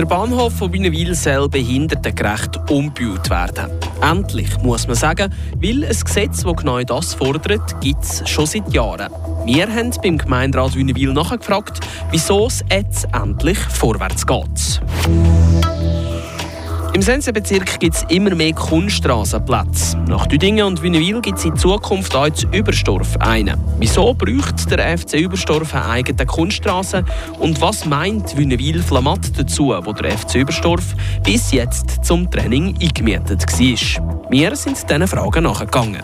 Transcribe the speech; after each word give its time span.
Der 0.00 0.06
Bahnhof 0.06 0.54
von 0.54 0.72
Wienerwil 0.72 1.14
soll 1.14 1.50
behindertengerecht 1.50 2.58
umgebaut 2.70 3.28
werden. 3.28 3.70
Endlich, 4.00 4.48
muss 4.62 4.86
man 4.86 4.96
sagen, 4.96 5.30
weil 5.56 5.84
ein 5.84 5.90
Gesetz, 5.90 6.42
das 6.42 6.56
genau 6.56 6.82
das 6.82 7.12
fordert, 7.12 7.78
gibt 7.82 8.02
es 8.02 8.26
schon 8.26 8.46
seit 8.46 8.72
Jahren. 8.72 9.12
Wir 9.44 9.68
haben 9.68 9.90
beim 10.02 10.16
Gemeinderat 10.16 10.74
Wienerwil 10.74 11.12
nachgefragt, 11.12 11.80
wieso 12.12 12.46
es 12.46 12.64
jetzt 12.70 13.08
endlich 13.12 13.58
vorwärts 13.58 14.26
geht. 14.26 14.80
Im 16.92 17.02
Sensenbezirk 17.02 17.78
gibt 17.78 17.94
es 17.94 18.04
immer 18.08 18.34
mehr 18.34 18.52
Kunststraßenplätze. 18.52 19.96
Nach 20.08 20.26
Düdingen 20.26 20.66
und 20.66 20.82
Wünnewil 20.82 21.20
gibt 21.20 21.38
es 21.38 21.44
in 21.44 21.56
Zukunft 21.56 22.16
auch 22.16 22.26
in 22.26 22.52
Überstorf 22.52 23.16
einen. 23.18 23.60
Wieso 23.78 24.12
braucht 24.12 24.68
der 24.70 24.98
FC 24.98 25.20
Überstorf 25.20 25.72
eine 25.72 25.86
eigene 25.86 26.26
Kunststraße? 26.26 27.04
Und 27.38 27.60
was 27.60 27.86
meint 27.86 28.36
Wünnewil 28.36 28.82
Flamatt 28.82 29.38
dazu, 29.38 29.68
wo 29.68 29.92
der 29.92 30.18
FC 30.18 30.36
Überstorf 30.36 30.82
bis 31.22 31.52
jetzt 31.52 32.04
zum 32.04 32.28
Training 32.28 32.74
eingemietet 32.82 33.44
war? 33.46 34.30
Wir 34.30 34.56
sind 34.56 34.90
diesen 34.90 35.06
Fragen 35.06 35.44
nachgegangen. 35.44 36.02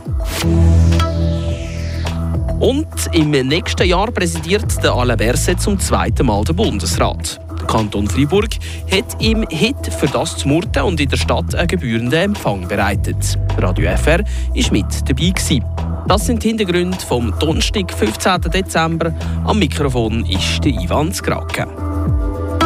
Und 2.61 2.87
im 3.13 3.31
nächsten 3.33 3.89
Jahr 3.89 4.13
präsidiert 4.13 4.83
der 4.85 4.93
Alain 4.93 5.19
Berset 5.19 5.61
zum 5.61 5.81
zweiten 5.81 6.27
Mal 6.27 6.45
den 6.45 6.55
Bundesrat. 6.55 7.41
Kanton 7.67 8.07
Freiburg 8.07 8.46
hat 8.91 9.21
ihm 9.21 9.45
heute 9.51 9.91
für 9.91 10.07
das 10.07 10.37
zu 10.37 10.49
Murten 10.49 10.83
und 10.83 11.01
in 11.01 11.09
der 11.09 11.17
Stadt 11.17 11.55
einen 11.55 11.69
gebührenden 11.69 12.19
Empfang 12.19 12.69
bereitet. 12.69 13.39
Radio 13.59 13.91
FR 13.97 14.21
war 14.21 14.73
mit 14.73 15.09
dabei. 15.09 15.31
Gewesen. 15.31 15.65
Das 16.09 16.27
sind 16.27 16.43
die 16.43 16.49
Hintergründe 16.49 16.99
vom 17.01 17.37
Donnerstag, 17.39 17.93
15. 17.93 18.41
Dezember. 18.43 19.15
Am 19.45 19.59
Mikrofon 19.59 20.25
ist 20.27 20.65
der 20.65 20.73
Ivan 20.73 21.13
Skrake. 21.13 21.67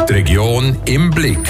Die 0.09 0.13
Region 0.13 0.77
im 0.85 1.11
Blick. 1.11 1.49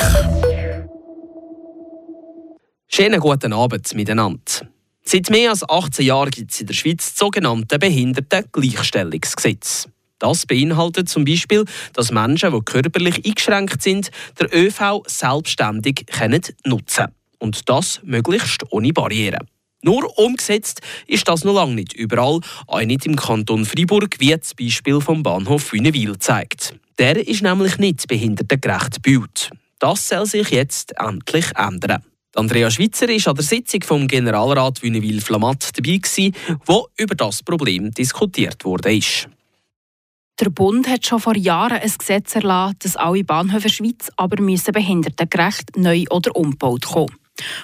Schönen 2.86 3.20
guten 3.20 3.52
Abend 3.52 3.94
miteinander. 3.94 4.68
Seit 5.02 5.30
mehr 5.30 5.50
als 5.50 5.68
18 5.68 6.06
Jahren 6.06 6.30
gibt 6.30 6.52
es 6.52 6.60
in 6.60 6.66
der 6.66 6.74
Schweiz 6.74 7.06
das 7.06 7.16
sogenannte 7.16 7.78
Behindertengleichstellungsgesetz. 7.78 9.88
Das 10.20 10.46
beinhaltet 10.46 11.08
zum 11.08 11.24
Beispiel, 11.24 11.64
dass 11.94 12.12
Menschen, 12.12 12.52
die 12.52 12.60
körperlich 12.60 13.26
eingeschränkt 13.26 13.82
sind, 13.82 14.10
der 14.38 14.54
ÖV 14.54 15.02
selbstständig 15.06 16.06
können 16.06 16.42
nutzen 16.64 17.06
können. 17.06 17.14
Und 17.38 17.68
das 17.68 18.00
möglichst 18.04 18.70
ohne 18.70 18.92
Barrieren. 18.92 19.48
Nur 19.82 20.18
umgesetzt 20.18 20.82
ist 21.06 21.26
das 21.26 21.42
noch 21.42 21.54
lange 21.54 21.74
nicht 21.74 21.94
überall, 21.94 22.40
auch 22.66 22.82
nicht 22.82 23.06
im 23.06 23.16
Kanton 23.16 23.64
Freiburg, 23.64 24.16
wie 24.18 24.36
das 24.36 24.54
Beispiel 24.54 25.00
vom 25.00 25.22
Bahnhof 25.22 25.72
Wünnewil 25.72 26.18
zeigt. 26.18 26.74
Der 26.98 27.26
ist 27.26 27.42
nämlich 27.42 27.78
nicht 27.78 28.06
behindertengerecht 28.06 29.02
gebaut. 29.02 29.50
Das 29.78 30.06
soll 30.06 30.26
sich 30.26 30.50
jetzt 30.50 30.92
endlich 30.98 31.46
ändern. 31.56 32.04
Andrea 32.34 32.70
Schwitzer 32.70 33.08
war 33.08 33.28
an 33.28 33.34
der 33.36 33.44
Sitzung 33.44 33.82
vom 33.82 34.06
Generalrat 34.06 34.82
Wünnewil 34.82 35.22
Flamatt 35.22 35.70
dabei, 35.74 35.98
wo 36.66 36.86
über 36.98 37.14
das 37.14 37.42
Problem 37.42 37.90
diskutiert 37.90 38.66
wurde. 38.66 39.00
Der 40.40 40.48
Bund 40.48 40.88
hat 40.88 41.04
schon 41.04 41.20
vor 41.20 41.36
Jahren 41.36 41.78
ein 41.82 41.92
Gesetz 41.98 42.34
erlassen, 42.34 42.76
dass 42.82 42.96
alle 42.96 43.22
Bahnhöfe 43.22 43.68
Schweiz 43.68 44.10
aber 44.16 44.40
müssen 44.40 44.72
behindertengerecht 44.72 45.76
neu 45.76 46.04
oder 46.08 46.34
umgebaut 46.34 46.86
kommen. 46.86 47.14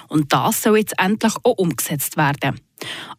Und 0.09 0.31
das 0.31 0.61
soll 0.61 0.77
jetzt 0.77 0.93
endlich 0.99 1.33
auch 1.41 1.57
umgesetzt 1.57 2.17
werden. 2.17 2.59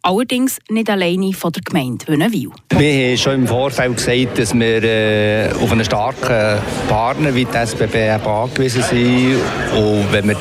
Allerdings 0.01 0.59
nicht 0.69 0.89
alleine 0.89 1.33
von 1.33 1.51
der 1.51 1.61
Gemeinde 1.61 2.07
Wünnewil. 2.07 2.51
Wir 2.69 3.09
haben 3.09 3.17
schon 3.17 3.33
im 3.33 3.47
Vorfeld 3.47 3.97
gesagt, 3.97 4.39
dass 4.39 4.53
wir 4.53 4.81
äh, 4.81 5.51
auf 5.51 5.69
einen 5.73 5.83
starken 5.83 6.61
Partner 6.87 7.35
wie 7.35 7.43
die 7.43 7.57
SBB 7.57 8.25
angewiesen 8.25 8.83
sind. 8.83 9.41
Und 9.75 10.13
wenn 10.13 10.29
wir 10.29 10.37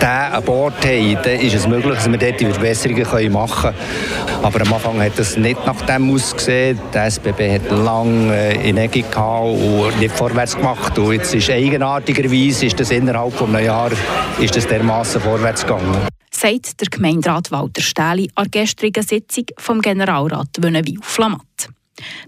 den 0.00 0.08
an 0.08 0.44
Bord 0.44 0.84
haben, 0.84 1.18
dann 1.22 1.40
ist 1.40 1.54
es 1.54 1.66
möglich, 1.66 1.94
dass 1.94 2.10
wir 2.10 2.18
dort 2.18 2.40
die 2.40 2.46
Verbesserungen 2.46 3.32
machen 3.32 3.74
können. 3.74 4.44
Aber 4.44 4.60
am 4.60 4.72
Anfang 4.72 5.02
hat 5.02 5.18
es 5.18 5.36
nicht 5.36 5.64
nach 5.66 5.80
dem 5.82 6.14
ausgesehen. 6.14 6.80
Die 6.94 6.98
SBB 6.98 7.54
hat 7.54 7.70
lange 7.70 8.34
äh, 8.34 8.68
Energie 8.68 9.02
gehabt 9.02 9.46
und 9.46 9.98
nicht 9.98 10.14
vorwärts 10.14 10.56
gemacht. 10.56 10.98
Und 10.98 11.12
jetzt 11.12 11.34
ist 11.34 11.50
eigenartigerweise 11.50 12.66
ist 12.66 12.78
das 12.78 12.90
innerhalb 12.90 13.32
von 13.32 13.54
einem 13.54 13.66
Jahr 13.66 13.90
ist 14.38 14.56
das 14.56 14.66
dermaßen 14.66 15.20
vorwärts 15.20 15.62
gegangen 15.66 16.08
sagt 16.30 16.80
der 16.80 16.88
Gemeinderat 16.88 17.50
Walter 17.50 17.82
Stähli 17.82 18.30
an 18.36 18.48
der 18.50 18.62
gestrigen 18.62 19.02
Sitzung 19.02 19.46
vom 19.56 19.80
Generalrat 19.80 20.48
Wönnewil-Flamatt. 20.58 21.68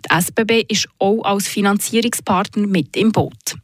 Die 0.04 0.18
SBB 0.18 0.64
ist 0.68 0.88
auch 0.98 1.22
als 1.22 1.46
Finanzierungspartner 1.46 2.66
mit 2.66 2.96
im 2.96 3.12
Boot. 3.12 3.56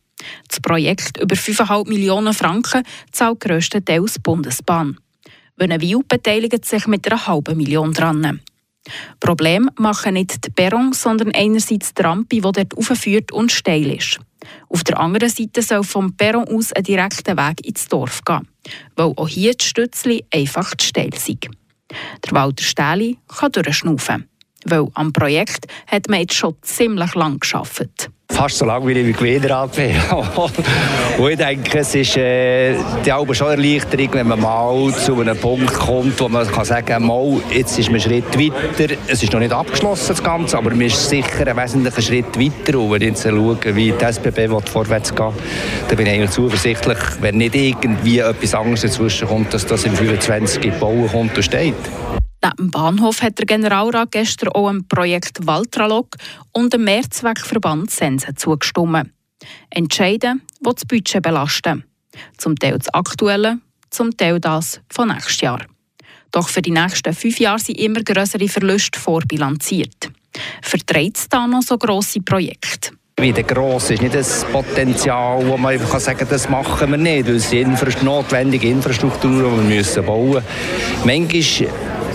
Das 0.49 0.61
Projekt 0.61 1.19
über 1.19 1.35
5,5 1.35 1.89
Millionen 1.89 2.35
Franken 2.35 2.83
zahlt 3.13 3.41
grösstenteils 3.41 4.15
die 4.15 4.21
Bundesbahn. 4.21 4.99
Wönnewil 5.57 6.01
beteiligt 6.07 6.65
sich 6.65 6.87
mit 6.87 7.11
einer 7.11 7.27
halben 7.27 7.57
Million 7.57 7.93
dran. 7.93 8.41
Problem 9.21 9.71
machen 9.79 10.15
nicht 10.15 10.45
die 10.45 10.51
Perron, 10.51 10.93
sondern 10.93 11.33
einerseits 11.35 11.95
die 11.95 12.03
Rampe, 12.03 12.37
die 12.37 12.41
dort 12.41 12.77
aufführt 12.77 13.33
und 13.33 13.51
steil 13.51 13.91
ist. 13.91 14.21
Auf 14.69 14.85
der 14.85 15.01
anderen 15.01 15.29
Seite 15.29 15.63
soll 15.63 15.83
vom 15.83 16.17
Perron 16.17 16.47
aus 16.49 16.73
ein 16.73 16.85
direkter 16.85 17.37
Weg 17.37 17.67
ins 17.67 17.89
Dorf 17.89 18.23
gehen, 18.25 18.47
weil 18.95 19.13
auch 19.17 19.29
hier 19.29 19.55
die 19.55 19.65
Stützli 19.65 20.25
einfach 20.33 20.75
zu 20.77 20.87
steil 20.87 21.15
sind. 21.15 21.49
Der 22.25 22.33
Walter 22.33 22.65
Stähli 22.65 23.19
kann 23.27 23.53
durchschnaufen, 23.53 24.29
weil 24.65 24.87
am 24.95 25.13
Projekt 25.13 25.67
hat 25.87 26.09
man 26.09 26.21
jetzt 26.21 26.35
schon 26.35 26.57
ziemlich 26.63 27.15
lang 27.15 27.41
gearbeitet 27.41 28.11
fast 28.37 28.59
so 28.59 28.67
lange 28.67 28.87
wie 28.87 29.03
bin. 29.03 29.13
und 31.19 31.31
ich 31.31 31.39
denke, 31.39 31.79
es 31.79 31.95
ist 31.95 32.17
äh, 32.17 32.75
die 33.05 33.11
Alben 33.11 33.35
schon 33.35 33.49
Erleichterung, 33.49 34.09
wenn 34.13 34.29
man 34.29 34.41
mal 34.41 34.95
zu 34.95 35.21
einem 35.21 35.37
Punkt 35.37 35.73
kommt, 35.73 36.21
wo 36.21 36.29
man 36.29 36.47
kann 36.47 36.65
sagen 36.65 36.87
kann, 36.87 37.43
jetzt 37.51 37.79
ist 37.79 37.91
man 37.91 38.01
einen 38.01 38.03
Schritt 38.03 38.39
weiter. 38.39 38.95
Es 39.09 39.23
ist 39.23 39.33
noch 39.33 39.41
nicht 39.41 39.53
abgeschlossen, 39.53 40.09
das 40.09 40.23
Ganze, 40.23 40.59
aber 40.59 40.71
man 40.71 40.83
ist 40.83 41.09
sicher 41.09 41.47
einen 41.47 41.57
wesentlichen 41.57 42.03
Schritt 42.03 42.39
weiter. 42.39 42.79
Und 42.79 42.93
wenn 42.93 43.03
ich 43.03 43.09
jetzt 43.09 43.23
schaue, 43.23 43.59
wie 43.75 43.93
die 43.93 44.05
SBB 44.05 44.49
vorwärts 44.69 45.15
geht, 45.15 45.33
dann 45.89 45.97
bin 45.97 46.07
ich 46.07 46.13
eigentlich 46.13 46.31
zuversichtlich, 46.31 46.99
wenn 47.21 47.39
nicht 47.39 47.55
irgendwie 47.55 48.19
etwas 48.19 48.55
anderes 48.55 48.83
dazwischen 48.83 49.29
kommt, 49.29 49.55
dass 49.55 49.67
das 49.67 49.85
im 49.85 49.95
25 49.95 50.61
gebaut 50.61 51.11
kommt 51.11 51.37
und 51.37 51.43
steht. 51.43 51.75
Neben 52.47 52.57
dem 52.57 52.71
Bahnhof 52.71 53.23
hat 53.23 53.39
der 53.39 53.47
Generalrat 53.47 54.13
gestern 54.13 54.51
auch 54.51 54.71
dem 54.71 54.87
Projekt 54.87 55.45
Waltralog 55.47 56.15
und 56.53 56.73
dem 56.73 56.85
Mehrzweckverband 56.85 57.91
Sense 57.91 58.35
zugestimmt. 58.37 59.11
Entscheiden, 59.71 60.43
die 60.61 60.71
das 60.73 60.85
Budget 60.85 61.23
belasten. 61.23 61.83
Zum 62.37 62.55
Teil 62.55 62.79
das 62.79 62.89
aktuelle, 62.95 63.59
zum 63.91 64.17
Teil 64.17 64.39
das 64.39 64.81
von 64.93 65.09
nächstes 65.09 65.41
Jahr. 65.41 65.67
Doch 66.31 66.49
für 66.49 66.63
die 66.63 66.71
nächsten 66.71 67.15
fünf 67.15 67.41
Jahre 67.41 67.59
sind 67.59 67.81
immer 67.81 68.03
größere 68.03 68.49
Verluste 68.49 69.01
vorbilanziert. 69.01 70.11
Vertreibt 70.63 71.17
es 71.17 71.29
da 71.29 71.49
noch 71.49 71.63
so 71.63 71.77
grosse 71.77 72.21
Projekte? 72.21 72.91
Wie 73.19 73.33
der 73.33 73.45
gross 73.45 73.91
ist 73.91 74.03
nicht 74.03 74.15
das 74.15 74.45
Potenzial, 74.45 75.45
wo 75.47 75.57
man 75.57 75.73
einfach 75.73 75.99
sagen 75.99 76.19
kann, 76.19 76.29
das 76.29 76.51
machen 76.51 76.91
wir 76.91 76.99
nicht, 76.99 77.27
weil 77.27 77.37
es 77.37 77.51
ist 77.51 78.03
notwendige 78.03 78.69
Infrastruktur, 78.69 79.31
die 79.31 79.71
wir 79.71 80.03
bauen 80.03 80.39
müssen. 80.45 80.85
Manchmal 81.05 81.71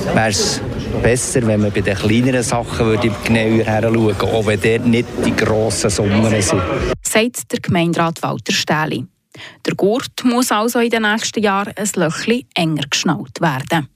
wäre 0.05 0.29
es 0.29 0.61
besser, 1.01 1.45
wenn 1.47 1.61
man 1.61 1.71
bei 1.71 1.81
den 1.81 1.95
kleineren 1.95 2.43
Sachen 2.43 2.85
würde 2.85 3.11
genauer 3.23 3.63
hinschauen 3.63 4.05
würde, 4.05 4.23
auch 4.23 4.45
wenn 4.45 4.61
dort 4.61 4.85
nicht 4.85 5.07
die 5.25 5.35
grossen 5.35 5.89
Summen 5.89 6.41
sind. 6.41 6.61
Sagt 7.01 7.51
der 7.51 7.59
Gemeinderat 7.59 8.21
Walter 8.21 8.53
Stähli. 8.53 9.05
Der 9.65 9.75
Gurt 9.75 10.23
muss 10.23 10.51
also 10.51 10.79
in 10.79 10.89
den 10.89 11.03
nächsten 11.03 11.41
Jahren 11.41 11.73
ein 11.75 11.89
Löchchen 11.95 12.43
enger 12.53 12.85
geschnallt 12.89 13.39
werden. 13.39 13.87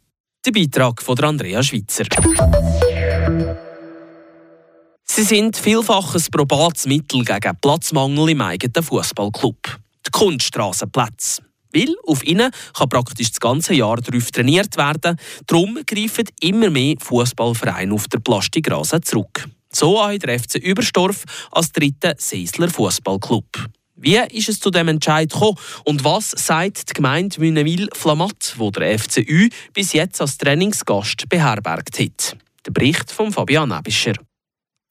Der 0.45 0.51
Beitrag 0.51 1.01
von 1.01 1.19
Andrea 1.19 1.61
Schweitzer. 1.63 2.05
Sie 5.03 5.23
sind 5.23 5.57
vielfaches 5.57 6.29
probates 6.29 6.85
Mittel 6.85 7.23
gegen 7.23 7.57
Platzmangel 7.61 8.29
im 8.29 8.41
eigenen 8.41 8.83
Fußballclub. 8.83 9.57
Die 10.05 10.11
Kunststraßenplätze. 10.11 11.41
Weil 11.75 11.93
auf 12.07 12.23
ihnen 12.23 12.51
kann 12.73 12.89
praktisch 12.89 13.31
das 13.31 13.39
ganze 13.39 13.73
Jahr 13.73 13.97
darauf 13.97 14.31
trainiert 14.31 14.77
werden. 14.77 15.17
Darum 15.45 15.79
greifen 15.85 16.25
immer 16.39 16.69
mehr 16.69 16.95
Fußballvereine 16.99 17.93
auf 17.93 18.07
den 18.07 18.23
Plastikrasen 18.23 19.03
zurück. 19.03 19.47
So 19.71 19.99
auch 19.99 20.17
der 20.17 20.39
FC 20.39 20.55
Überstorf 20.55 21.25
als 21.51 21.73
dritter 21.73 22.15
Seisler 22.17 22.69
Fußballclub. 22.69 23.67
Wie 23.97 24.15
ist 24.15 24.49
es 24.49 24.59
zu 24.59 24.71
dem 24.71 24.87
Entscheid 24.87 25.31
gekommen 25.31 25.57
und 25.83 26.03
was 26.03 26.31
sagt 26.31 26.89
die 26.89 26.93
Gemeinde 26.93 27.39
Münewil-Flamatt, 27.39 28.55
wo 28.57 28.71
der 28.71 28.97
FCU 28.97 29.49
bis 29.73 29.93
jetzt 29.93 30.21
als 30.21 30.37
Trainingsgast 30.37 31.27
beherbergt 31.27 31.99
hat? 31.99 32.37
Der 32.65 32.71
Bericht 32.71 33.11
von 33.11 33.31
Fabian 33.31 33.71
Ebischer. 33.71 34.13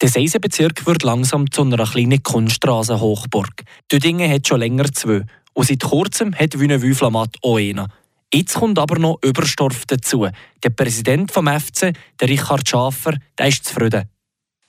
Der 0.00 0.08
Seisenbezirk 0.08 0.86
wird 0.86 1.02
langsam 1.02 1.50
zu 1.50 1.62
einer 1.62 1.86
kleinen 1.86 2.22
Kunststraßenhochburg. 2.22 3.62
Dödingen 3.90 4.30
hat 4.30 4.46
schon 4.48 4.60
länger 4.60 4.92
zwei 4.92 5.24
und 5.54 5.66
seit 5.66 5.82
kurzem 5.82 6.34
hat 6.34 6.58
Wünnewü 6.58 6.94
Flamat 6.94 7.36
auch 7.42 7.56
einen. 7.56 7.86
Jetzt 8.32 8.54
kommt 8.54 8.78
aber 8.78 8.98
noch 8.98 9.18
Überstorf 9.22 9.86
dazu. 9.86 10.28
Der 10.62 10.70
Präsident 10.70 11.30
vom 11.30 11.46
FC, 11.46 11.92
der 12.20 12.28
Richard 12.28 12.68
Schafer, 12.68 13.14
der 13.38 13.48
ist 13.48 13.64
zufrieden. 13.64 14.08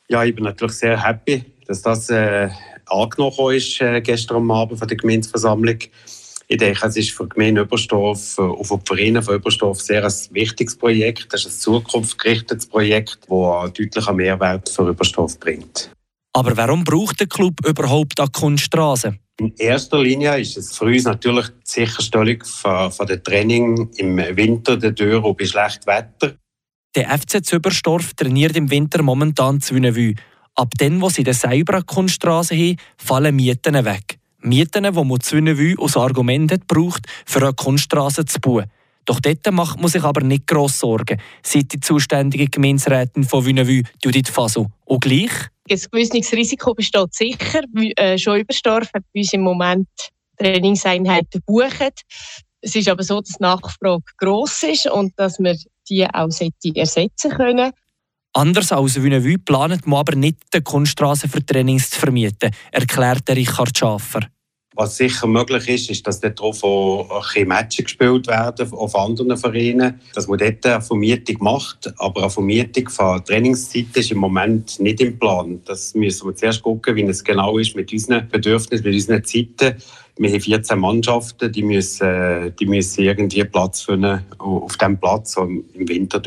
Ja, 0.08 0.24
ich 0.24 0.36
bin 0.36 0.44
natürlich 0.44 0.76
sehr 0.76 1.04
happy, 1.04 1.44
dass 1.66 1.82
das 1.82 2.10
äh, 2.12 2.50
angenommen 2.86 3.56
ist 3.56 3.82
äh, 3.82 4.02
gestern 4.02 4.50
Abend 4.52 4.78
von 4.78 4.88
der 4.88 4.98
Gemeindeversammlung. 4.98 5.80
Ich 6.48 6.58
denke, 6.58 6.86
es 6.86 6.96
ist 6.96 7.12
für 7.12 7.24
die 7.24 7.30
Gemeinde 7.30 7.62
Überstorf 7.62 8.38
und 8.38 8.66
für 8.66 8.78
die 8.78 8.86
Vereine 8.86 9.24
von 9.24 9.36
Überstorf 9.36 9.82
sehr 9.82 10.06
ein 10.06 10.14
wichtiges 10.30 10.76
Projekt. 10.76 11.34
Das 11.34 11.46
ist 11.46 11.58
ein 11.58 11.62
zukunftsgerichtetes 11.62 12.68
Projekt, 12.68 13.18
das 13.28 13.32
einen 13.32 13.74
deutlichen 13.74 14.16
Mehrwert 14.16 14.70
für 14.70 14.88
Überstorf 14.88 15.40
bringt. 15.40 15.90
Aber 16.36 16.58
warum 16.58 16.84
braucht 16.84 17.22
der 17.22 17.28
Club 17.28 17.66
überhaupt 17.66 18.20
eine 18.20 18.30
Kunststraße? 18.30 19.18
In 19.40 19.56
erster 19.56 20.02
Linie 20.02 20.38
ist 20.38 20.58
es 20.58 20.78
für 20.78 20.84
uns 20.84 21.06
natürlich 21.06 21.48
die 21.48 21.54
Sicherstellung 21.64 22.44
von, 22.44 22.92
von 22.92 23.08
der 23.08 23.24
Training 23.24 23.90
im 23.96 24.18
Winter 24.18 24.76
der 24.76 24.94
Tür 24.94 25.24
und 25.24 25.38
bei 25.38 25.46
schlechtem 25.46 25.88
Wetter. 25.88 26.36
Der 26.94 27.18
FC 27.18 27.46
Züberstorf 27.46 28.14
trainiert 28.16 28.58
im 28.58 28.70
Winter 28.70 29.02
momentan 29.02 29.62
zu 29.62 29.76
Wünnewü. 29.76 30.16
Ab 30.56 30.72
dann, 30.78 31.02
wo 31.02 31.08
sie 31.08 31.24
den 31.24 31.34
selber 31.34 31.82
Kunststraße 31.84 32.54
haben, 32.54 32.78
fallen 32.98 33.36
Mieten 33.36 33.86
weg. 33.86 34.18
Mieten, 34.42 34.84
die 34.84 34.92
man 34.92 35.22
zu 35.22 35.38
Wünnewü 35.38 35.76
als 35.80 35.96
Argument 35.96 36.52
hat 36.52 36.68
braucht, 36.68 37.06
für 37.26 37.44
eine 37.44 37.54
Kunststraße 37.54 38.26
zu 38.26 38.42
bauen. 38.42 38.66
Doch 39.06 39.22
dort 39.22 39.50
macht 39.54 39.80
man 39.80 39.90
sich 39.90 40.04
aber 40.04 40.22
nicht 40.22 40.48
gross 40.48 40.80
Sorgen, 40.80 41.18
sagt 41.44 41.72
die 41.72 41.80
zuständige 41.80 42.48
Gemeinsrätin 42.48 43.24
von 43.24 43.46
Wünnewü, 43.46 43.84
Judith 44.04 44.30
Faso. 44.30 44.70
Und 44.84 45.02
gleich? 45.02 45.32
Ein 45.70 45.80
gewisses 45.92 46.32
Risiko 46.32 46.74
besteht 46.74 47.14
sicher. 47.14 47.62
Äh, 47.98 48.18
schon 48.18 48.40
Überstorf 48.40 48.92
hat 48.94 49.04
bei 49.14 49.22
uns 49.22 49.34
im 49.34 49.42
Moment 49.42 49.88
Trainingseinheiten 50.38 51.42
gebucht. 51.46 52.02
Es 52.62 52.76
ist 52.76 52.88
aber 52.88 53.04
so, 53.04 53.22
dass 53.22 53.38
die 53.38 53.44
Nachfrage 53.44 54.04
gross 54.18 54.64
ist 54.64 54.88
und 54.88 55.14
dass 55.18 55.40
wir 55.40 55.58
die 55.90 56.06
auch 56.06 56.30
ersetzen 56.76 57.32
können. 57.32 57.72
Anders 58.34 58.72
als 58.72 59.02
Wünnewü 59.02 59.38
plant 59.38 59.88
man 59.88 60.00
aber 60.00 60.16
nicht, 60.16 60.38
die 60.54 60.62
Kunststraße 60.62 61.30
für 61.30 61.46
Trainings 61.46 61.90
zu 61.90 62.00
vermieten, 62.00 62.52
erklärt 62.72 63.30
Richard 63.30 63.78
Schaffer. 63.78 64.28
Was 64.78 64.98
sicher 64.98 65.26
möglich 65.26 65.70
ist, 65.70 65.90
ist, 65.90 66.06
dass 66.06 66.20
dort 66.20 66.42
auch 66.42 67.26
ein 67.36 67.48
Matches 67.48 67.86
gespielt 67.86 68.28
werden 68.28 68.74
auf 68.74 68.94
anderen 68.94 69.38
Vereinen, 69.38 70.02
dass 70.14 70.28
man 70.28 70.38
dort 70.38 70.66
eine 70.66 70.82
Vermietung 70.82 71.38
macht. 71.40 71.94
Aber 71.98 72.24
eine 72.24 72.30
Vermietung 72.30 72.90
von 72.90 73.24
Trainingszeiten 73.24 73.96
ist 73.96 74.12
im 74.12 74.18
Moment 74.18 74.78
nicht 74.82 75.00
im 75.00 75.18
Plan. 75.18 75.62
Das 75.64 75.96
müssen 75.96 76.28
wir 76.28 76.36
zuerst 76.36 76.62
gucken, 76.62 76.94
wie 76.98 77.04
es 77.04 77.24
genau 77.24 77.58
ist 77.58 77.74
mit 77.74 77.94
unseren 77.94 78.28
Bedürfnissen, 78.28 78.86
mit 78.86 78.96
unseren 78.96 79.24
Zeiten. 79.24 79.78
Wir 80.18 80.30
haben 80.30 80.42
14 80.42 80.80
Mannschaften, 80.80 81.52
die 81.54 81.64
müssen, 81.64 82.54
die 82.60 82.66
müssen 82.66 83.04
irgendwie 83.04 83.46
Platz 83.46 83.82
finden 83.82 84.26
auf 84.40 84.76
dem 84.76 85.00
Platz 85.00 85.38
im 85.38 85.64
Winter, 85.74 86.22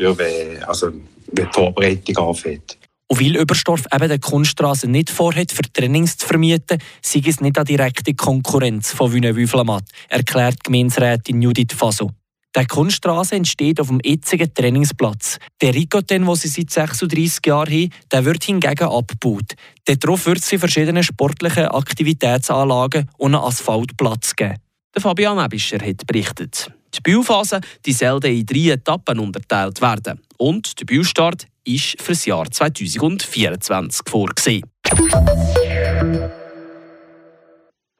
also 0.67 0.87
wenn 0.87 1.45
die 1.45 1.53
Vorbereitung 1.53 2.17
anfängt. 2.17 2.78
Und 3.11 3.19
weil 3.19 3.35
Überstorf 3.37 3.85
eben 3.91 4.07
die 4.07 4.19
Kunststraße 4.19 4.87
nicht 4.87 5.09
vorhat, 5.09 5.51
für 5.51 5.63
Trainings 5.63 6.17
zu 6.17 6.27
vermieten, 6.27 6.77
sei 7.01 7.23
es 7.25 7.41
nicht 7.41 7.57
eine 7.57 7.65
direkte 7.65 8.13
Konkurrenz 8.13 8.91
von 8.91 9.11
Wünnewü 9.11 9.47
Flamat, 9.47 9.83
erklärt 10.09 10.63
Gemeinsrätin 10.63 11.41
Judith 11.41 11.73
Faso. 11.75 12.11
Die 12.55 12.65
Kunststraße 12.65 13.35
entsteht 13.35 13.79
auf 13.79 13.87
dem 13.87 13.99
jetzigen 14.03 14.53
Trainingsplatz. 14.53 15.39
Der 15.61 15.73
Rigoten, 15.73 16.25
den 16.25 16.35
sie 16.35 16.47
seit 16.47 16.69
36 16.69 17.45
Jahren 17.45 17.71
haben, 17.71 17.89
der 18.11 18.25
wird 18.25 18.43
hingegen 18.43 18.87
abgebaut. 18.87 19.53
Darauf 19.85 20.25
wird 20.25 20.39
es 20.39 20.51
in 20.51 20.59
verschiedenen 20.59 21.03
sportlichen 21.03 21.65
Aktivitätsanlagen 21.65 23.09
und 23.17 23.35
einen 23.35 23.43
Asphaltplatz 23.43 24.35
geben. 24.35 24.57
Der 24.95 25.01
Fabian 25.01 25.43
Ebischer 25.43 25.79
hat 25.79 26.05
berichtet. 26.07 26.71
Die 26.93 27.01
Bauphase 27.01 27.61
die 27.85 27.93
soll 27.93 28.23
in 28.25 28.45
drei 28.45 28.71
Etappen 28.71 29.19
unterteilt 29.19 29.81
werden. 29.81 30.21
Und 30.37 30.79
der 30.79 30.85
Baustart 30.85 31.45
ist 31.63 32.01
für 32.01 32.13
das 32.13 32.25
Jahr 32.25 32.49
2024 32.49 34.01
vorgesehen. 34.07 34.63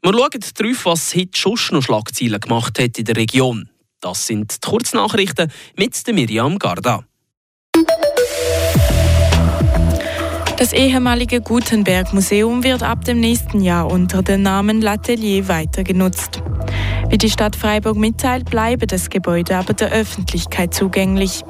Wir 0.02 0.14
schauen 0.14 0.46
darauf, 0.56 0.86
was 0.86 1.16
heute 1.16 1.38
schon 1.38 1.58
noch 1.72 1.84
Schlagzeilen 1.84 2.40
gemacht 2.40 2.80
hat 2.80 2.98
in 2.98 3.06
der 3.06 3.18
Region. 3.18 3.70
Das 4.00 4.26
sind 4.26 4.64
die 4.64 4.70
Kurznachrichten 4.70 5.52
mit 5.78 6.02
Miriam 6.14 6.58
Garda. 6.58 7.04
Das 10.58 10.74
ehemalige 10.74 11.42
Gutenberg 11.42 12.14
Museum 12.14 12.64
wird 12.64 12.84
ab 12.84 13.06
dem 13.06 13.20
nächsten 13.20 13.62
Jahr 13.62 13.90
unter 13.90 14.22
dem 14.24 14.42
Namen 14.42 14.84
L'Atelier 14.84 15.48
weiter 15.48 15.84
genutzt. 15.84 16.42
Wie 17.10 17.18
die 17.18 17.30
Stadt 17.32 17.56
Freiburg 17.56 17.98
mitteilt, 17.98 18.50
bleibe 18.50 18.86
das 18.86 19.10
Gebäude 19.10 19.58
aber 19.58 19.74
der 19.74 19.92
Öffentlichkeit 19.92 20.74
zugänglich. 20.76 21.44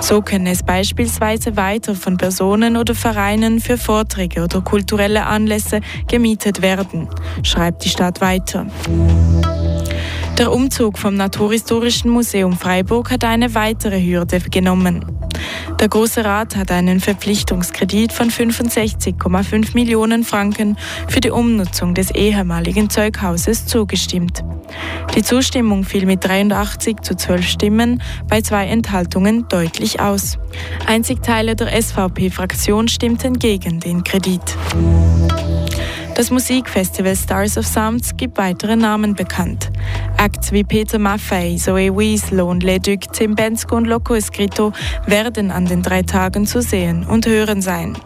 So 0.00 0.22
könne 0.22 0.50
es 0.50 0.64
beispielsweise 0.64 1.56
weiter 1.56 1.94
von 1.94 2.16
Personen 2.16 2.76
oder 2.76 2.96
Vereinen 2.96 3.60
für 3.60 3.78
Vorträge 3.78 4.42
oder 4.42 4.60
kulturelle 4.60 5.26
Anlässe 5.26 5.80
gemietet 6.08 6.62
werden, 6.62 7.08
schreibt 7.44 7.84
die 7.84 7.90
Stadt 7.90 8.20
weiter. 8.20 8.66
Der 10.36 10.52
Umzug 10.52 10.98
vom 10.98 11.14
Naturhistorischen 11.14 12.10
Museum 12.10 12.54
Freiburg 12.58 13.12
hat 13.12 13.22
eine 13.22 13.54
weitere 13.54 14.04
Hürde 14.04 14.40
genommen. 14.40 15.04
Der 15.80 15.88
Große 15.88 16.24
Rat 16.24 16.56
hat 16.56 16.70
einen 16.70 17.00
Verpflichtungskredit 17.00 18.12
von 18.12 18.30
65,5 18.30 19.74
Millionen 19.74 20.24
Franken 20.24 20.76
für 21.08 21.20
die 21.20 21.30
Umnutzung 21.30 21.94
des 21.94 22.10
ehemaligen 22.10 22.90
Zeughauses 22.90 23.66
zugestimmt. 23.66 24.44
Die 25.14 25.22
Zustimmung 25.22 25.84
fiel 25.84 26.06
mit 26.06 26.24
83 26.24 27.00
zu 27.00 27.16
12 27.16 27.46
Stimmen 27.46 28.02
bei 28.28 28.40
zwei 28.40 28.66
Enthaltungen 28.66 29.46
deutlich 29.48 30.00
aus. 30.00 30.38
Einzig 30.86 31.22
Teile 31.22 31.56
der 31.56 31.80
SVP-Fraktion 31.80 32.88
stimmten 32.88 33.38
gegen 33.38 33.80
den 33.80 34.04
Kredit. 34.04 34.56
Das 36.14 36.30
Musikfestival 36.30 37.16
Stars 37.16 37.58
of 37.58 37.66
Sounds 37.66 38.16
gibt 38.16 38.38
weitere 38.38 38.76
Namen 38.76 39.14
bekannt. 39.14 39.72
Acts 40.16 40.52
wie 40.52 40.62
Peter 40.62 41.00
Maffei, 41.00 41.56
Zoe 41.58 41.96
Weasel 41.96 42.40
und 42.40 42.62
Leduc, 42.62 43.12
Tim 43.12 43.34
Bensko 43.34 43.76
und 43.76 43.86
Loco 43.86 44.14
Escrito 44.14 44.72
werden 45.06 45.50
an 45.50 45.66
den 45.66 45.82
drei 45.82 46.02
Tagen 46.02 46.46
zu 46.46 46.62
sehen 46.62 47.04
und 47.04 47.26
hören 47.26 47.60
sein. 47.60 47.98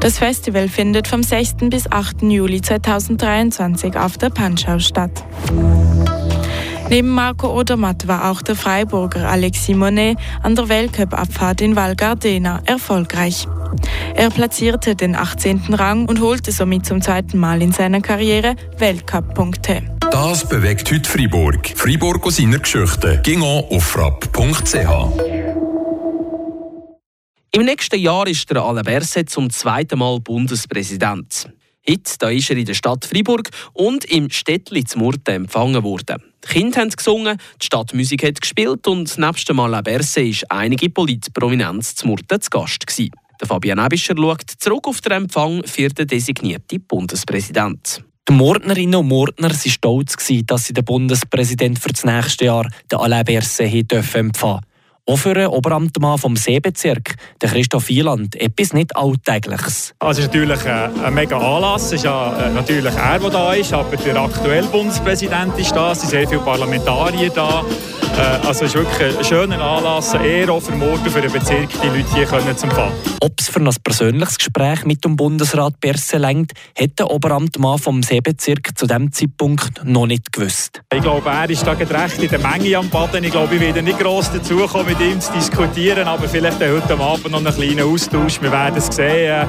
Das 0.00 0.18
Festival 0.18 0.68
findet 0.68 1.08
vom 1.08 1.22
6. 1.22 1.70
bis 1.70 1.90
8. 1.90 2.22
Juli 2.24 2.60
2023 2.60 3.96
auf 3.96 4.18
der 4.18 4.28
Panschau 4.28 4.78
statt. 4.78 5.24
Neben 6.90 7.08
Marco 7.08 7.58
Odermatt 7.58 8.06
war 8.06 8.30
auch 8.30 8.42
der 8.42 8.56
Freiburger 8.56 9.26
Alex 9.30 9.64
Simonet 9.64 10.18
an 10.42 10.54
der 10.54 10.68
Weltcup-Abfahrt 10.68 11.62
in 11.62 11.76
Val 11.76 11.96
Gardena 11.96 12.60
erfolgreich. 12.66 13.48
Er 14.14 14.30
platzierte 14.30 14.94
den 14.94 15.16
18. 15.16 15.74
Rang 15.74 16.06
und 16.06 16.20
holte 16.20 16.52
somit 16.52 16.86
zum 16.86 17.02
zweiten 17.02 17.38
Mal 17.38 17.62
in 17.62 17.72
seiner 17.72 18.00
Karriere 18.00 18.56
Weltcup-Punkte. 18.78 19.82
Das 20.10 20.48
bewegt 20.48 20.90
heute 20.92 21.08
Freiburg. 21.08 21.72
Freiburg 21.74 22.24
aus 22.26 22.36
seiner 22.36 22.58
Geschichte. 22.58 23.20
Ging 23.22 23.42
auf 23.42 23.82
frapp.ch. 23.82 25.54
Im 27.52 27.64
nächsten 27.64 28.00
Jahr 28.00 28.26
ist 28.26 28.50
der 28.50 28.62
Alain 28.62 28.84
Berset 28.84 29.30
zum 29.30 29.50
zweiten 29.50 29.98
Mal 29.98 30.20
Bundespräsident. 30.20 31.48
Heute 31.88 32.18
da 32.18 32.30
ist 32.30 32.50
er 32.50 32.56
in 32.56 32.64
der 32.64 32.74
Stadt 32.74 33.04
Freiburg 33.04 33.50
und 33.74 34.04
im 34.06 34.30
Städtli 34.30 34.84
zu 34.84 34.98
Murten 34.98 35.34
empfangen 35.34 35.82
worden. 35.82 36.22
Die 36.44 36.52
Kinder 36.52 36.80
haben 36.80 36.90
gesungen, 36.90 37.38
die 37.60 37.66
Stadtmusik 37.66 38.24
hat 38.24 38.40
gespielt 38.40 38.86
und 38.86 39.18
nebst 39.18 39.48
dem 39.48 39.60
Alain 39.60 39.84
Berset 39.84 40.42
war 40.48 40.58
einige 40.58 40.90
Politprominenz 40.90 41.94
zu 41.94 42.06
Murten 42.06 42.40
zu 42.40 42.50
Gast. 42.50 42.86
Gewesen. 42.86 43.12
Der 43.40 43.48
Fabian 43.48 43.84
Ebischer 43.84 44.14
schaut 44.16 44.50
zurück 44.58 44.86
auf 44.88 45.00
den 45.00 45.12
Empfang 45.12 45.62
für 45.64 45.88
den 45.88 46.06
designierten 46.06 46.80
Bundespräsident. 46.86 48.04
Die 48.28 48.32
Mordnerinnen 48.32 48.94
und 48.94 49.08
Mordner 49.08 49.50
waren 49.50 49.70
stolz, 49.70 50.16
dass 50.46 50.64
sie 50.64 50.72
den 50.72 50.84
Bundespräsident 50.84 51.78
für 51.78 51.90
das 51.90 52.04
nächste 52.04 52.46
Jahr, 52.46 52.66
den 52.90 52.98
Alain 52.98 53.24
Berset, 53.24 53.92
empfangen 53.92 54.32
durften. 54.32 54.73
Auch 55.06 55.18
für 55.18 55.34
den 55.34 55.48
Oberamtmann 55.48 56.16
vom 56.16 56.34
Seebezirk, 56.34 57.16
den 57.42 57.50
Christoph 57.50 57.88
Wieland, 57.88 58.36
etwas 58.36 58.72
nicht 58.72 58.96
Alltägliches. 58.96 59.94
Also 59.98 60.22
es 60.22 60.26
ist 60.26 60.34
natürlich 60.34 60.66
ein, 60.66 60.98
ein 61.04 61.12
mega 61.12 61.36
Anlass. 61.36 61.86
Es 61.86 61.92
ist 61.92 62.04
ja 62.04 62.34
äh, 62.38 62.50
natürlich 62.50 62.94
er, 62.94 63.18
der 63.18 63.28
da 63.28 63.52
ist, 63.52 63.70
aber 63.74 63.96
der 63.98 64.16
aktuelle 64.16 64.66
Bundespräsident 64.66 65.58
ist 65.58 65.72
da, 65.72 65.92
es 65.92 66.00
sind 66.00 66.08
sehr 66.08 66.26
viele 66.26 66.40
Parlamentarier 66.40 67.28
da. 67.28 67.62
Äh, 68.16 68.46
also 68.46 68.64
es 68.64 68.74
ist 68.74 68.76
wirklich 68.76 69.18
ein 69.18 69.24
schöner 69.24 69.60
Anlass, 69.60 70.14
eher 70.14 70.48
auch 70.50 70.62
für 70.62 70.74
morgen, 70.74 71.10
für 71.10 71.20
den 71.20 71.32
Bezirk, 71.32 71.68
die 71.82 71.88
Leute 71.88 72.14
hier 72.14 72.24
können 72.24 72.56
zu 72.56 72.66
empfangen. 72.66 72.94
Ob 73.20 73.38
es 73.38 73.48
für 73.48 73.60
ein 73.60 73.70
persönliches 73.82 74.38
Gespräch 74.38 74.84
mit 74.84 75.04
dem 75.04 75.16
Bundesrat 75.16 75.80
Berse 75.80 76.16
lenkt, 76.16 76.52
hat 76.78 76.98
der 76.98 77.10
Oberamtmann 77.10 77.78
vom 77.78 78.02
Seebezirk 78.02 78.78
zu 78.78 78.86
diesem 78.86 79.12
Zeitpunkt 79.12 79.84
noch 79.84 80.06
nicht 80.06 80.32
gewusst. 80.32 80.80
Ich 80.94 81.02
glaube, 81.02 81.28
er 81.28 81.50
ist 81.50 81.66
da 81.66 81.72
recht 81.72 82.22
in 82.22 82.30
der 82.30 82.38
Menge 82.38 82.78
am 82.78 82.88
Baden. 82.88 83.22
Ich 83.24 83.32
glaube, 83.32 83.54
ich 83.56 83.60
werde 83.60 83.82
nicht 83.82 83.98
gross 83.98 84.30
dazukommen, 84.32 84.93
mit 84.98 85.08
ihm 85.08 85.20
zu 85.20 85.32
diskutieren, 85.32 86.06
aber 86.06 86.28
vielleicht 86.28 86.60
heute 86.60 86.98
Abend 86.98 87.30
noch 87.30 87.38
einen 87.38 87.54
kleinen 87.54 87.82
Austausch. 87.82 88.40
Wir 88.40 88.52
werden 88.52 88.76
es 88.76 88.86
sehen. 88.86 89.46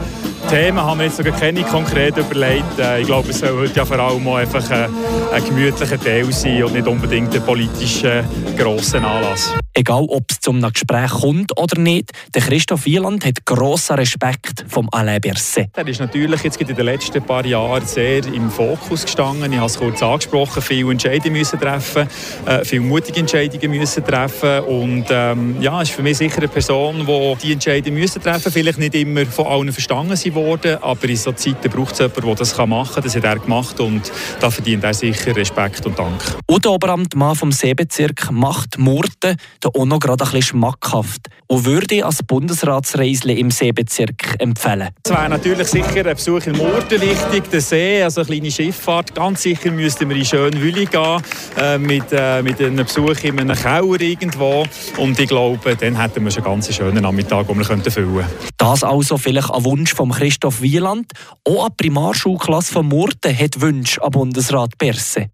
Themen 0.50 0.82
haben 0.82 1.00
wir 1.00 1.06
jetzt 1.06 1.18
sogar 1.18 1.38
keine 1.38 1.64
konkret 1.64 2.18
überlegt. 2.18 2.80
Äh, 2.80 3.02
ich 3.02 3.08
glaube, 3.08 3.30
es 3.30 3.40
soll 3.40 3.58
heute 3.58 3.76
ja 3.76 3.86
vor 3.86 4.00
allem 4.00 4.28
auch 4.28 4.36
einfach 4.36 4.70
ein, 4.72 4.90
ein 5.34 5.46
gemütlicher 5.46 6.00
Teil 6.00 6.32
sein 6.32 6.64
und 6.64 6.74
nicht 6.74 6.88
unbedingt 6.88 7.34
ein 7.36 7.44
politischer 7.44 8.24
grosser 8.58 9.04
Anlass. 9.04 9.54
Egal, 9.78 10.06
ob 10.08 10.32
es 10.32 10.40
zum 10.40 10.62
Gespräch 10.62 11.12
kommt 11.12 11.60
oder 11.60 11.78
nicht, 11.78 12.12
der 12.34 12.42
Christoph 12.42 12.86
Wieland 12.86 13.26
hat 13.26 13.46
grossen 13.46 13.98
Respekt 13.98 14.64
vom 14.70 14.88
Alain 14.90 15.20
Berset. 15.20 15.68
Er 15.76 15.86
ist 15.86 16.00
natürlich 16.00 16.44
jetzt 16.44 16.62
in 16.62 16.68
den 16.68 16.86
letzten 16.86 17.22
paar 17.22 17.46
Jahren 17.46 17.86
sehr 17.86 18.26
im 18.26 18.50
Fokus 18.50 19.04
gestanden. 19.04 19.52
Ich 19.52 19.58
habe 19.60 19.68
es 19.68 19.78
kurz 19.78 20.02
angesprochen, 20.02 20.62
viele 20.62 20.92
Entscheidungen 20.92 21.34
müssen 21.38 21.60
treffen, 21.60 22.08
äh, 22.46 22.64
viele 22.64 22.84
mutige 22.84 23.20
Entscheidungen 23.20 23.70
müssen 23.70 24.06
treffen 24.06 24.62
und 24.62 25.08
ähm, 25.10 25.62
ja, 25.62 25.82
ist 25.82 25.92
für 25.92 26.04
mich 26.04 26.20
sicher 26.20 26.38
eine 26.38 26.48
Person, 26.48 27.06
die 27.06 27.36
die 27.44 27.52
Entscheidungen 27.52 28.00
müssen 28.00 28.22
treffen, 28.22 28.54
vielleicht 28.54 28.80
nicht 28.80 28.96
immer 28.96 29.26
von 29.26 29.46
allen 29.48 29.74
verstanden 29.74 30.36
worden, 30.36 30.78
aber 30.82 31.10
in 31.10 31.18
solchen 31.18 31.38
Zeiten 31.38 31.70
braucht 31.70 31.96
es 31.96 32.00
jemanden, 32.00 32.28
der 32.28 32.36
das 32.36 32.58
machen 32.58 32.94
kann. 32.94 33.04
Das 33.04 33.14
hat 33.14 33.26
er 33.26 33.40
gemacht 33.40 33.78
und 33.82 34.10
da 34.40 34.50
verdient 34.50 34.86
er 34.86 34.94
sicher 34.94 35.36
Respekt 35.36 35.86
und 35.86 36.00
Dank. 36.00 36.24
Der 36.64 36.72
Oberamtmann 36.72 37.36
vom 37.36 37.52
Seebezirk 37.52 38.32
macht 38.32 38.78
Murten 38.78 39.36
auch 39.68 39.86
noch 39.86 40.00
gerade 40.00 40.24
ein 40.24 40.32
bisschen 40.32 40.60
schmackhaft 40.60 41.28
und 41.48 41.66
würde 41.66 42.06
als 42.06 42.24
Bundesratsreisle 42.24 43.34
im 43.34 43.52
Seebezirk 43.52 44.36
empfehlen. 44.40 44.90
Es 45.04 45.12
wäre 45.12 45.30
natürlich 45.30 45.68
sicher 45.68 46.06
ein 46.06 46.16
Besuch 46.16 46.46
in 46.46 46.58
Murten 46.58 47.02
wichtig, 47.02 47.50
der 47.52 47.62
See, 47.62 48.04
also 48.04 48.22
eine 48.22 48.28
kleine 48.28 48.52
Schifffahrt. 48.52 49.14
Ganz 49.16 49.42
sicher 49.42 49.72
müssten 49.72 50.10
wir 50.10 50.16
in 50.16 50.26
Schönwülli 50.26 50.86
gehen, 50.86 51.22
äh, 51.58 51.78
mit, 51.78 52.06
äh, 52.12 52.42
mit 52.42 52.62
einem 52.62 52.86
Besuch 52.86 53.24
in 53.24 53.40
einem 53.40 53.56
Keller 53.56 54.02
irgendwo. 54.02 54.66
Und 54.98 55.20
ich 55.20 55.28
glaube, 55.28 55.76
dann 55.76 56.00
hätten 56.00 56.24
wir 56.24 56.32
schon 56.32 56.44
einen 56.44 56.54
ganz 56.54 56.74
schönen 56.74 57.04
Nachmittag, 57.04 57.48
den 57.48 57.58
wir 57.58 57.66
füllen 57.66 57.84
könnten. 57.84 58.26
Das 58.58 58.84
also 58.84 59.18
vielleicht 59.18 59.52
ein 59.52 59.64
Wunsch 59.64 59.94
von 59.94 60.12
Christoph 60.12 60.62
Wieland. 60.62 61.12
Auch 61.48 61.66
eine 61.66 61.76
Primarschulklasse 61.76 62.74
von 62.74 62.88
Murten 62.88 63.38
hat 63.38 63.62
Wünsche 63.62 64.02
an 64.04 64.12
Bundesrat 64.12 64.78
Berse. 64.78 65.28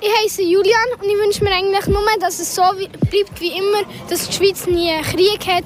Ich 0.00 0.08
heiße 0.22 0.42
Julian 0.42 0.88
und 1.00 1.08
ich 1.08 1.16
wünsche 1.16 1.42
mir 1.42 1.52
eigentlich 1.52 1.86
nur, 1.86 2.02
dass 2.20 2.38
es 2.38 2.54
so 2.54 2.62
bleibt 2.62 3.40
wie 3.40 3.56
immer, 3.58 3.82
dass 4.08 4.28
die 4.28 4.32
Schweiz 4.32 4.66
nie 4.66 4.92
Krieg 5.02 5.46
hat. 5.46 5.64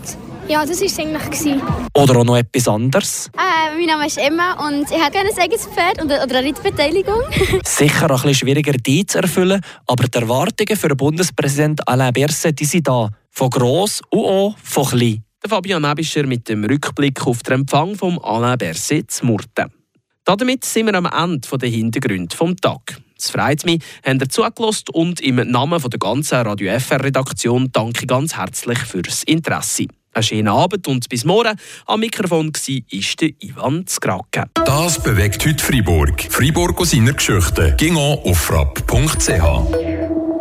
Ja, 0.48 0.64
das 0.64 0.80
war 0.80 0.86
es 0.86 0.98
eigentlich. 0.98 1.62
Oder 1.94 2.16
auch 2.16 2.24
noch 2.24 2.36
etwas 2.36 2.66
anderes? 2.66 3.30
Äh, 3.36 3.76
mein 3.76 3.86
Name 3.86 4.06
ist 4.06 4.18
Emma 4.18 4.66
und 4.66 4.90
ich 4.90 5.00
habe 5.00 5.12
gerne 5.12 5.30
ein 5.30 5.38
eigenes 5.38 5.66
Pferd 5.66 6.02
oder 6.02 6.22
eine 6.22 6.34
Reitbeteiligung. 6.34 7.22
Sicher 7.64 8.10
ein 8.10 8.16
bisschen 8.16 8.34
schwieriger, 8.34 8.72
die 8.72 9.04
zu 9.04 9.18
erfüllen, 9.18 9.60
aber 9.86 10.04
die 10.04 10.18
Erwartungen 10.18 10.76
für 10.76 10.88
den 10.88 10.96
Bundespräsident 10.96 11.86
Alain 11.86 12.12
Berset 12.12 12.58
die 12.58 12.64
sind 12.64 12.88
da. 12.88 13.10
Von 13.30 13.50
gross 13.50 14.00
und 14.10 14.24
auch 14.24 14.56
von 14.62 14.86
klein. 14.86 15.24
Der 15.42 15.50
Fabian 15.50 15.82
Mebischer 15.82 16.26
mit 16.26 16.48
dem 16.48 16.64
Rückblick 16.64 17.26
auf 17.26 17.42
den 17.42 17.60
Empfang 17.60 17.94
von 17.94 18.18
Alain 18.18 18.58
Berset 18.58 19.10
zu 19.10 19.26
Murten. 19.26 19.72
Damit 20.24 20.64
sind 20.64 20.86
wir 20.86 20.94
am 20.94 21.06
Ende 21.06 21.58
der 21.58 21.68
Hintergründe 21.68 22.36
des 22.36 22.56
Tages. 22.60 22.96
Es 23.20 23.30
freut 23.30 23.64
mich, 23.66 23.82
habt 24.04 24.22
ihr 24.22 24.28
zugelassen 24.28 24.84
und 24.92 25.20
im 25.20 25.36
Namen 25.36 25.80
der 25.80 25.98
ganzen 25.98 26.36
Radio 26.36 26.78
FR-Redaktion 26.78 27.68
danke 27.70 28.06
ganz 28.06 28.36
herzlich 28.36 28.78
fürs 28.78 29.22
Interesse. 29.24 29.86
Einen 30.12 30.22
schönen 30.22 30.48
Abend 30.48 30.88
und 30.88 31.08
bis 31.08 31.24
morgen. 31.24 31.56
Am 31.86 32.00
Mikrofon 32.00 32.46
war 32.46 33.16
der 33.20 33.30
Ivan 33.40 33.86
Skrake. 33.86 34.44
Das 34.54 35.02
bewegt 35.02 35.46
heute 35.46 35.62
Freiburg. 35.62 36.26
Freiburg 36.30 36.80
aus 36.80 36.90
seiner 36.90 37.12
Geschichte. 37.12 37.74
Ging 37.76 37.96
auf 37.96 38.38
frapp.ch. 38.38 40.29